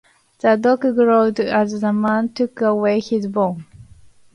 The 0.39 0.55
dog 0.57 0.81
growled 0.95 1.39
as 1.41 1.79
the 1.79 1.93
man 1.93 2.29
took 2.29 2.59
away 2.61 3.01
his 3.01 3.27
bone. 3.27 3.67